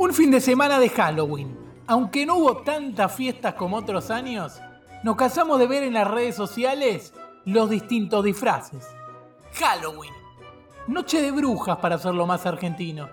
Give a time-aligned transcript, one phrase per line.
[0.00, 1.58] Un fin de semana de Halloween.
[1.88, 4.60] Aunque no hubo tantas fiestas como otros años,
[5.02, 7.12] nos cansamos de ver en las redes sociales
[7.44, 8.86] los distintos disfraces.
[9.54, 10.12] Halloween.
[10.86, 13.08] Noche de brujas para hacerlo más argentino.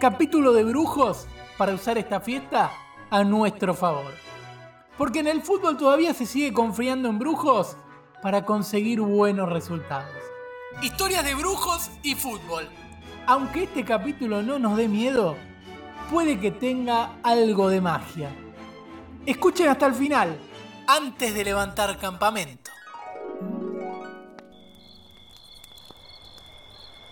[0.00, 1.26] Capítulo de brujos
[1.58, 2.72] para usar esta fiesta
[3.10, 4.14] a nuestro favor.
[4.96, 7.76] Porque en el fútbol todavía se sigue confiando en brujos
[8.22, 10.16] para conseguir buenos resultados.
[10.80, 12.66] Historias de brujos y fútbol.
[13.26, 15.36] Aunque este capítulo no nos dé miedo,
[16.10, 18.30] puede que tenga algo de magia.
[19.24, 20.36] Escuchen hasta el final,
[20.86, 22.72] antes de levantar campamento.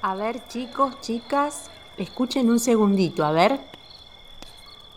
[0.03, 3.61] A ver, chicos, chicas, escuchen un segundito, a ver.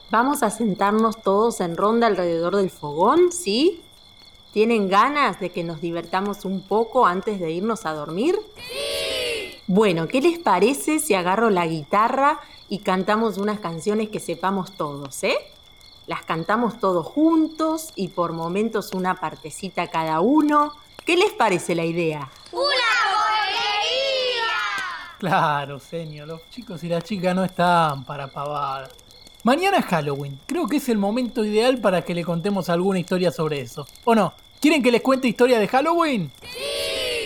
[0.10, 3.84] Vamos a sentarnos todos en ronda alrededor del fogón, ¿sí?
[4.52, 8.36] ¿Tienen ganas de que nos divertamos un poco antes de irnos a dormir?
[8.56, 9.62] ¡Sí!
[9.68, 12.40] Bueno, ¿qué les parece si agarro la guitarra
[12.72, 15.36] y cantamos unas canciones que sepamos todos, eh?
[16.08, 20.72] Las cantamos todos juntos y por momentos una partecita cada uno.
[21.06, 22.32] ¿Qué les parece la idea?
[25.20, 28.90] Claro, señor, los chicos y las chicas no están para pavadas.
[29.44, 30.40] Mañana es Halloween.
[30.46, 33.86] Creo que es el momento ideal para que le contemos alguna historia sobre eso.
[34.06, 34.34] ¿O no?
[34.62, 36.32] ¿Quieren que les cuente historia de Halloween?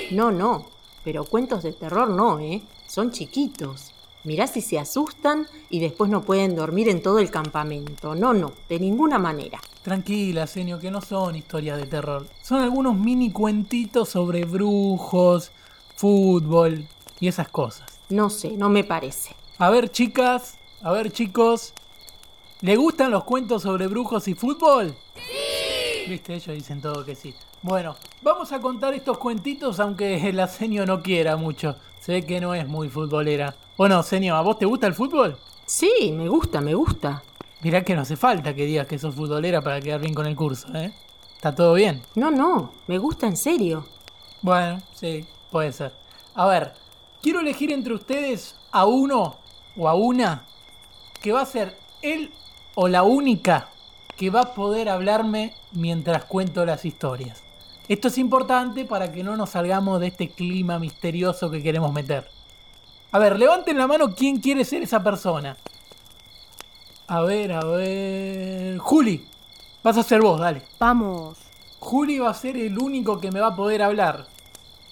[0.09, 0.65] No, no,
[1.03, 2.63] pero cuentos de terror no, ¿eh?
[2.87, 3.91] Son chiquitos.
[4.25, 8.15] Mirá si se asustan y después no pueden dormir en todo el campamento.
[8.15, 9.59] No, no, de ninguna manera.
[9.83, 12.27] Tranquila, señor, que no son historias de terror.
[12.41, 15.51] Son algunos mini cuentitos sobre brujos,
[15.95, 16.87] fútbol
[17.19, 17.99] y esas cosas.
[18.09, 19.35] No sé, no me parece.
[19.59, 21.73] A ver, chicas, a ver, chicos.
[22.61, 24.95] ¿Le gustan los cuentos sobre brujos y fútbol?
[25.13, 26.09] Sí.
[26.09, 27.33] Viste, ellos dicen todo que sí.
[27.61, 31.75] Bueno, vamos a contar estos cuentitos aunque la seño no quiera mucho.
[32.05, 33.55] Se ve que no es muy futbolera.
[33.77, 34.37] ¿O no, señor?
[34.37, 35.39] ¿A vos te gusta el fútbol?
[35.65, 37.23] Sí, me gusta, me gusta.
[37.63, 40.35] Mirá que no hace falta que digas que sos futbolera para quedar bien con el
[40.35, 40.93] curso, ¿eh?
[41.35, 42.03] ¿Está todo bien?
[42.13, 43.87] No, no, me gusta en serio.
[44.43, 45.93] Bueno, sí, puede ser.
[46.35, 46.73] A ver,
[47.23, 49.37] quiero elegir entre ustedes a uno
[49.75, 50.45] o a una
[51.23, 52.31] que va a ser él
[52.75, 53.69] o la única
[54.15, 57.44] que va a poder hablarme mientras cuento las historias.
[57.87, 62.27] Esto es importante para que no nos salgamos de este clima misterioso que queremos meter.
[63.11, 65.55] A ver, levanten la mano quién quiere ser esa persona.
[67.07, 68.79] A ver, a ver...
[68.79, 69.27] Juli,
[69.83, 70.63] vas a ser vos, dale.
[70.79, 71.37] Vamos.
[71.79, 74.25] Juli va a ser el único que me va a poder hablar.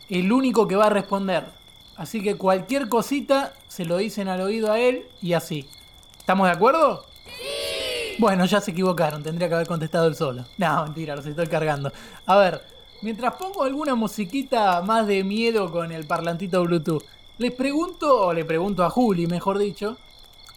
[0.09, 1.45] El único que va a responder.
[1.95, 5.67] Así que cualquier cosita se lo dicen al oído a él y así.
[6.19, 7.05] ¿Estamos de acuerdo?
[7.25, 8.15] Sí.
[8.19, 9.23] Bueno, ya se equivocaron.
[9.23, 10.45] Tendría que haber contestado él solo.
[10.59, 11.91] No, mentira, los estoy cargando.
[12.27, 12.61] A ver,
[13.03, 17.03] mientras pongo alguna musiquita más de miedo con el parlantito Bluetooth,
[17.37, 19.97] les pregunto, o le pregunto a Juli, mejor dicho,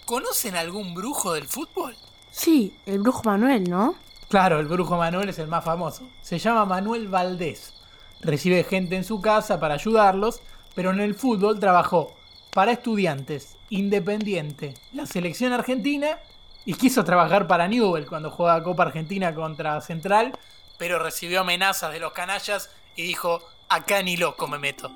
[0.05, 1.97] ¿conocen algún brujo del fútbol?
[2.31, 3.97] Sí, el brujo Manuel, ¿no?
[4.29, 6.05] Claro, el brujo Manuel es el más famoso.
[6.23, 7.75] Se llama Manuel Valdés.
[8.21, 10.41] Recibe gente en su casa para ayudarlos,
[10.75, 12.15] pero en el fútbol trabajó
[12.53, 16.19] para estudiantes, Independiente, la selección argentina
[16.65, 20.33] y quiso trabajar para Newell cuando jugaba Copa Argentina contra Central,
[20.78, 24.91] pero recibió amenazas de los canallas y dijo, acá ni loco me meto.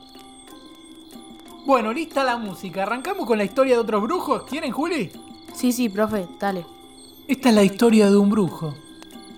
[1.67, 2.83] Bueno, lista la música.
[2.83, 4.45] ¿Arrancamos con la historia de otros brujos?
[4.45, 5.13] ¿Quieren, Juli?
[5.55, 6.65] Sí, sí, profe, dale.
[7.29, 8.75] Esta es la historia de un brujo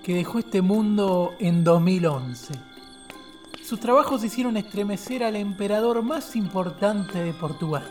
[0.03, 2.53] que dejó este mundo en 2011.
[3.63, 7.89] Sus trabajos hicieron estremecer al emperador más importante de Portugal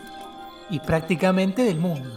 [0.69, 2.15] y prácticamente del mundo.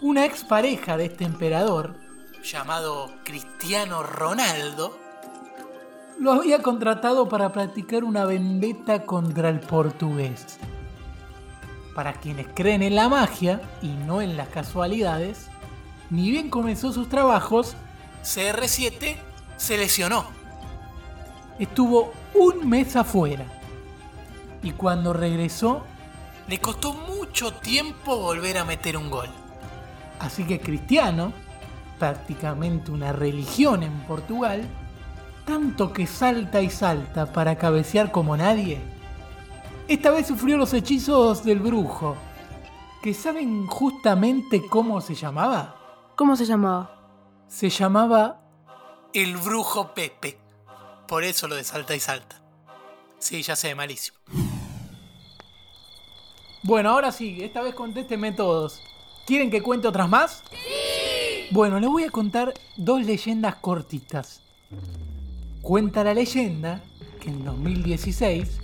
[0.00, 1.96] Una expareja de este emperador,
[2.42, 4.98] llamado Cristiano Ronaldo,
[6.18, 10.58] lo había contratado para practicar una vendetta contra el portugués.
[11.94, 15.48] Para quienes creen en la magia y no en las casualidades,
[16.10, 17.76] ni bien comenzó sus trabajos,
[18.22, 19.16] CR7
[19.56, 20.26] se lesionó.
[21.58, 23.46] Estuvo un mes afuera.
[24.62, 25.84] Y cuando regresó,
[26.48, 29.28] le costó mucho tiempo volver a meter un gol.
[30.18, 31.32] Así que Cristiano,
[32.02, 34.68] prácticamente una religión en Portugal,
[35.46, 38.80] tanto que salta y salta para cabecear como nadie,
[39.86, 42.16] esta vez sufrió los hechizos del brujo.
[43.04, 45.76] ¿Que saben justamente cómo se llamaba?
[46.16, 47.06] ¿Cómo se llamaba?
[47.46, 48.40] Se llamaba
[49.14, 50.40] el brujo Pepe.
[51.06, 52.42] Por eso lo de salta y salta.
[53.20, 54.18] Sí, ya sé, malísimo.
[56.64, 58.80] Bueno, ahora sí, esta vez contésteme todos.
[59.24, 60.42] ¿Quieren que cuente otras más?
[60.50, 60.81] ¡Sí!
[61.52, 64.40] Bueno, les voy a contar dos leyendas cortitas.
[65.60, 66.80] Cuenta la leyenda
[67.20, 68.58] que en 2016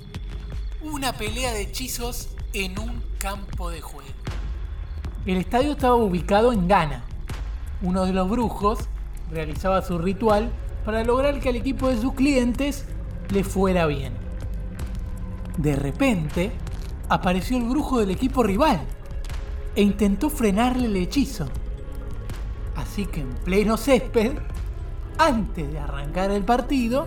[0.83, 4.09] hubo una pelea de hechizos en un campo de juego.
[5.27, 7.05] El estadio estaba ubicado en Ghana.
[7.83, 8.79] Uno de los brujos
[9.31, 10.51] realizaba su ritual
[10.87, 12.87] para lograr que al equipo de sus clientes
[13.29, 14.15] le fuera bien.
[15.59, 16.53] De repente,
[17.11, 18.81] apareció el brujo del equipo rival
[19.77, 21.49] e intentó frenarle el hechizo.
[22.99, 24.33] Así que en pleno césped,
[25.19, 27.07] antes de arrancar el partido,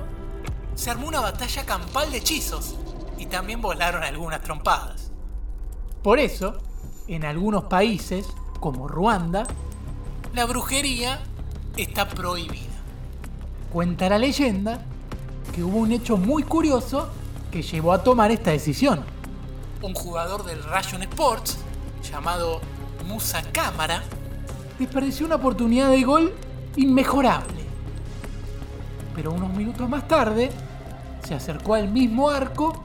[0.74, 2.78] se armó una batalla campal de hechizos
[3.18, 5.12] y también volaron algunas trompadas.
[6.02, 6.60] Por eso,
[7.10, 8.26] en algunos países,
[8.62, 9.46] como Ruanda,
[10.34, 11.20] la brujería
[11.76, 12.72] está prohibida.
[13.74, 14.86] Cuenta la leyenda
[15.54, 17.10] que hubo un hecho muy curioso
[17.52, 19.04] que llevó a tomar esta decisión.
[19.82, 21.58] Un jugador del Rayon Sports,
[22.10, 22.62] llamado
[23.06, 24.04] Musa Cámara,
[24.82, 26.34] desperdició una oportunidad de gol
[26.76, 27.62] inmejorable.
[29.16, 30.52] Pero unos minutos más tarde,
[31.24, 32.84] se acercó al mismo arco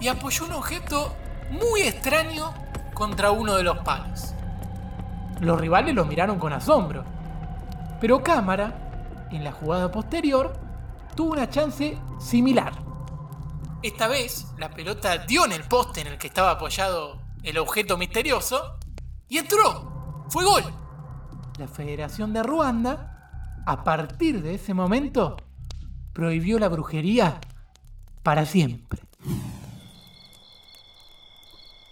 [0.00, 1.14] y apoyó un objeto
[1.50, 2.54] muy extraño
[2.94, 4.34] contra uno de los palos.
[5.40, 7.04] Los rivales lo miraron con asombro,
[8.00, 10.56] pero Cámara, en la jugada posterior,
[11.14, 12.72] tuvo una chance similar.
[13.82, 17.98] Esta vez, la pelota dio en el poste en el que estaba apoyado el objeto
[17.98, 18.78] misterioso
[19.28, 20.24] y entró.
[20.30, 20.83] Fue gol.
[21.58, 25.36] La Federación de Ruanda, a partir de ese momento,
[26.12, 27.40] prohibió la brujería
[28.22, 29.02] para siempre.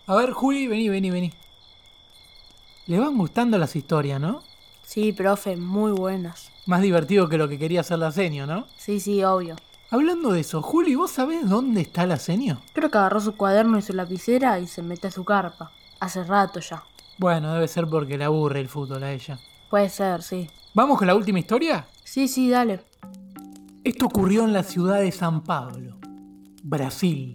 [0.06, 1.32] A ver, Juli, vení, vení, vení.
[2.87, 4.43] Le van gustando las historias, ¿no?
[4.82, 6.50] Sí, profe, muy buenas.
[6.67, 8.67] Más divertido que lo que quería hacer la senio, ¿no?
[8.76, 9.55] Sí, sí, obvio.
[9.91, 12.61] Hablando de eso, Juli, ¿vos sabés dónde está la senio?
[12.73, 15.70] Creo que agarró su cuaderno y su lapicera y se mete a su carpa.
[16.00, 16.82] Hace rato ya.
[17.19, 19.38] Bueno, debe ser porque le aburre el fútbol a ella.
[19.72, 20.50] Puede ser, sí.
[20.74, 21.86] ¿Vamos con la última historia?
[22.04, 22.80] Sí, sí, dale.
[23.84, 25.96] Esto ocurrió en la ciudad de San Pablo,
[26.62, 27.32] Brasil.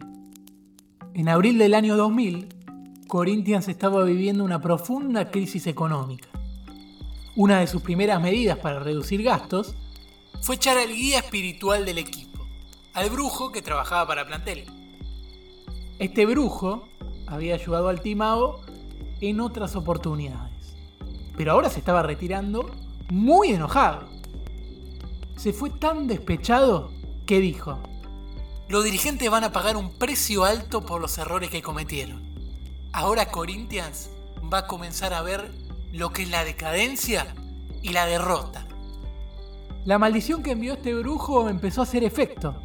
[1.16, 2.48] En abril del año 2000,
[3.08, 6.28] Corinthians estaba viviendo una profunda crisis económica.
[7.36, 9.74] Una de sus primeras medidas para reducir gastos
[10.44, 12.46] fue echar al guía espiritual del equipo,
[12.94, 14.66] al brujo que trabajaba para plantel.
[15.98, 16.88] Este brujo
[17.26, 18.62] había ayudado al Timao
[19.22, 20.57] en otras oportunidades,
[21.38, 22.72] pero ahora se estaba retirando
[23.10, 24.10] muy enojado.
[25.38, 26.92] Se fue tan despechado
[27.26, 27.80] que dijo,
[28.68, 32.22] los dirigentes van a pagar un precio alto por los errores que cometieron.
[32.92, 34.10] Ahora Corinthians
[34.52, 35.52] va a comenzar a ver
[35.94, 37.34] lo que es la decadencia
[37.82, 38.66] y la derrota.
[39.86, 42.62] La maldición que envió este brujo empezó a hacer efecto.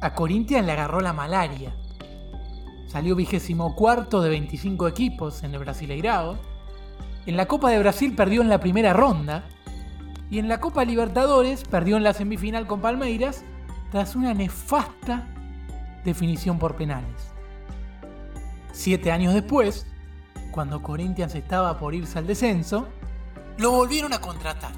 [0.00, 1.76] A Corinthians le agarró la malaria.
[2.88, 6.38] Salió vigésimo cuarto de 25 equipos en el Brasileirao.
[7.26, 9.44] En la Copa de Brasil perdió en la primera ronda.
[10.30, 13.44] Y en la Copa Libertadores perdió en la semifinal con Palmeiras
[13.90, 15.26] tras una nefasta
[16.04, 17.32] definición por penales.
[18.72, 19.86] Siete años después,
[20.52, 22.88] cuando Corinthians estaba por irse al descenso,
[23.58, 24.72] lo volvieron a contratar.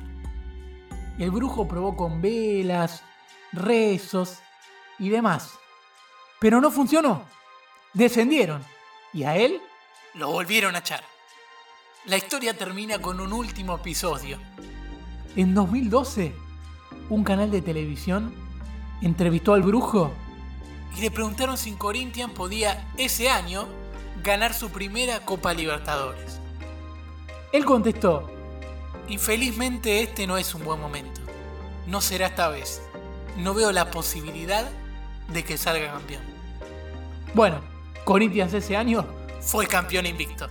[1.18, 3.02] El brujo probó con velas,
[3.52, 4.40] rezos
[4.98, 5.52] y demás.
[6.40, 7.22] Pero no funcionó.
[7.92, 8.64] Descendieron
[9.12, 9.60] y a él
[10.14, 11.11] lo volvieron a echar.
[12.04, 14.36] La historia termina con un último episodio.
[15.36, 16.34] En 2012,
[17.08, 18.34] un canal de televisión
[19.02, 20.10] entrevistó al brujo
[20.96, 23.68] y le preguntaron si Corinthians podía ese año
[24.24, 26.40] ganar su primera Copa Libertadores.
[27.52, 28.28] Él contestó,
[29.06, 31.20] infelizmente este no es un buen momento.
[31.86, 32.82] No será esta vez.
[33.36, 34.68] No veo la posibilidad
[35.32, 36.24] de que salga campeón.
[37.32, 37.60] Bueno,
[38.04, 39.06] Corinthians ese año
[39.40, 40.48] fue campeón invicto.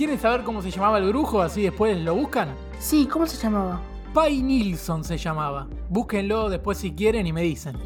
[0.00, 1.42] ¿Quieren saber cómo se llamaba el brujo?
[1.42, 2.56] Así después lo buscan.
[2.78, 3.82] Sí, ¿cómo se llamaba?
[4.14, 5.68] Pai Nilsson se llamaba.
[5.90, 7.76] Búsquenlo después si quieren y me dicen.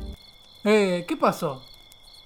[0.62, 1.64] Eh, ¿qué pasó?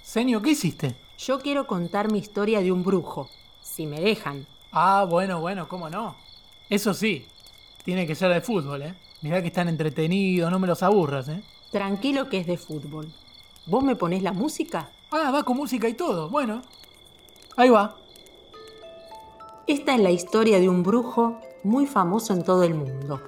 [0.02, 0.94] Senio, ¿qué hiciste?
[1.16, 3.30] Yo quiero contar mi historia de un brujo,
[3.62, 4.46] si me dejan.
[4.72, 6.16] Ah, bueno, bueno, ¿cómo no?
[6.68, 7.26] Eso sí,
[7.82, 8.94] tiene que ser de fútbol, ¿eh?
[9.22, 11.42] Mirá que están entretenidos, no me los aburras, ¿eh?
[11.70, 13.10] Tranquilo que es de fútbol.
[13.64, 14.90] ¿Vos me ponés la música?
[15.10, 16.60] Ah, va con música y todo, bueno.
[17.56, 17.96] Ahí va.
[19.68, 23.20] Esta es la historia de un brujo muy famoso en todo el mundo.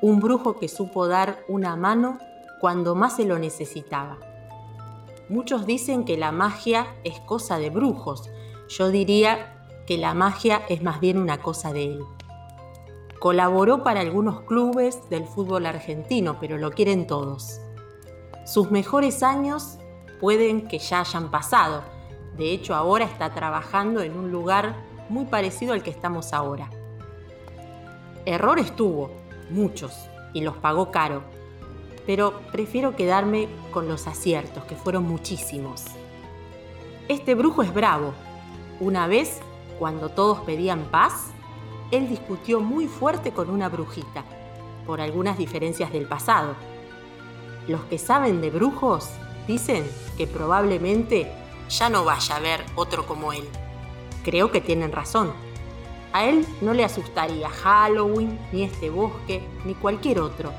[0.00, 2.16] Un brujo que supo dar una mano
[2.58, 4.16] cuando más se lo necesitaba.
[5.28, 8.30] Muchos dicen que la magia es cosa de brujos.
[8.66, 12.00] Yo diría que la magia es más bien una cosa de él.
[13.20, 17.60] Colaboró para algunos clubes del fútbol argentino, pero lo quieren todos.
[18.46, 19.76] Sus mejores años
[20.18, 21.82] pueden que ya hayan pasado.
[22.38, 26.70] De hecho, ahora está trabajando en un lugar muy parecido al que estamos ahora.
[28.26, 29.10] Errores tuvo,
[29.50, 31.22] muchos, y los pagó caro.
[32.06, 35.84] Pero prefiero quedarme con los aciertos, que fueron muchísimos.
[37.08, 38.12] Este brujo es bravo.
[38.80, 39.40] Una vez,
[39.78, 41.30] cuando todos pedían paz,
[41.90, 44.24] él discutió muy fuerte con una brujita,
[44.86, 46.54] por algunas diferencias del pasado.
[47.68, 49.10] Los que saben de brujos
[49.46, 49.84] dicen
[50.16, 51.30] que probablemente
[51.68, 53.48] ya no vaya a haber otro como él.
[54.24, 55.32] Creo que tienen razón.
[56.12, 60.50] A él no le asustaría Halloween, ni este bosque, ni cualquier otro.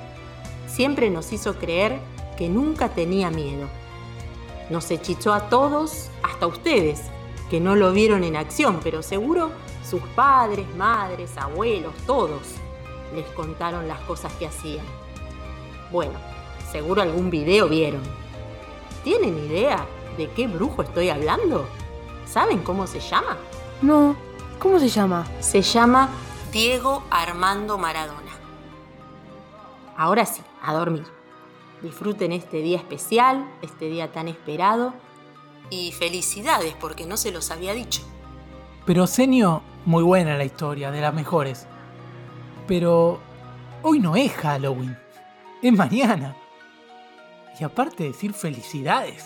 [0.67, 2.00] Siempre nos hizo creer
[2.38, 3.67] que nunca tenía miedo.
[4.69, 7.01] Nos hechizó a todos, hasta ustedes,
[7.50, 9.51] que no lo vieron en acción, pero seguro
[9.89, 12.41] sus padres, madres, abuelos, todos
[13.15, 14.86] les contaron las cosas que hacían.
[15.91, 16.13] Bueno,
[16.72, 18.01] seguro algún video vieron.
[19.03, 19.86] ¿Tienen idea
[20.17, 21.65] de qué brujo estoy hablando?
[22.25, 23.38] ¿Saben cómo se llama?
[23.82, 24.15] No,
[24.60, 25.27] ¿cómo se llama?
[25.39, 26.10] Se llama
[26.51, 28.32] Diego Armando Maradona.
[29.98, 31.05] Ahora sí, a dormir.
[31.82, 34.94] Disfruten este día especial, este día tan esperado.
[35.70, 38.01] Y felicidades porque no se los había dicho.
[38.86, 41.67] Pero Senio, muy buena la historia, de las mejores.
[42.67, 43.20] Pero
[43.82, 44.98] hoy no es Halloween,
[45.62, 46.36] es mañana.
[47.60, 49.25] Y aparte de decir felicidades,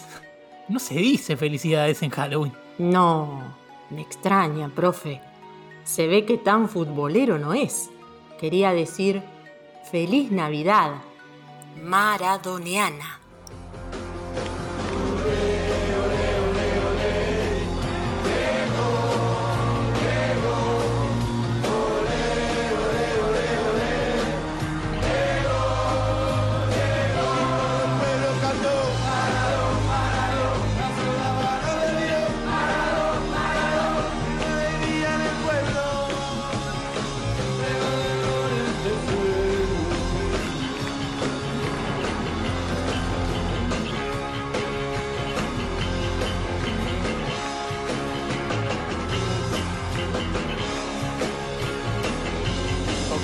[0.68, 2.54] no se dice felicidades en Halloween.
[2.78, 3.42] No,
[3.90, 5.22] me extraña, profe.
[5.84, 7.90] Se ve que tan futbolero no es.
[8.40, 9.24] Quería decir
[9.92, 11.02] feliz Navidad,
[11.84, 13.20] maradoniana.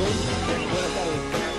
[0.05, 1.54] Buenas tardes.